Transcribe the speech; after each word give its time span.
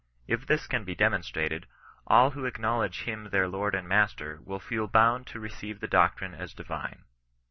If 0.25 0.47
this 0.47 0.65
can 0.65 0.83
be 0.83 0.95
demonstrated, 0.95 1.67
all 2.07 2.31
who 2.31 2.45
acknowledge 2.45 3.03
Him 3.03 3.25
their 3.29 3.47
Lord 3.47 3.75
and 3.75 3.87
Master 3.87 4.39
will 4.43 4.59
feel 4.59 4.87
bound 4.87 5.27
to 5.27 5.39
receive 5.39 5.79
the 5.79 5.87
doctrine 5.87 6.33
as 6.33 6.55
divine. 6.55 7.03